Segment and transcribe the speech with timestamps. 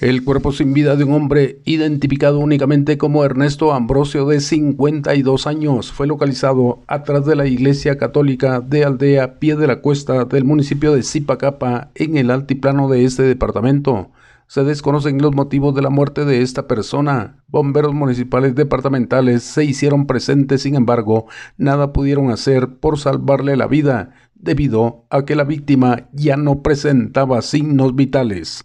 [0.00, 5.92] El cuerpo sin vida de un hombre identificado únicamente como Ernesto Ambrosio de 52 años
[5.92, 10.94] fue localizado atrás de la iglesia católica de Aldea Pie de la Cuesta del municipio
[10.94, 14.10] de Zipacapa en el altiplano de este departamento.
[14.46, 17.36] Se desconocen los motivos de la muerte de esta persona.
[17.48, 21.26] Bomberos municipales departamentales se hicieron presentes, sin embargo,
[21.58, 27.42] nada pudieron hacer por salvarle la vida, debido a que la víctima ya no presentaba
[27.42, 28.64] signos vitales.